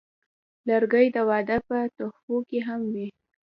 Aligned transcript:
لرګی 0.67 1.07
د 1.15 1.17
واده 1.29 1.57
په 1.67 1.77
تحفو 1.95 2.37
کې 2.49 2.59
هم 2.67 2.81
وي. 2.93 3.07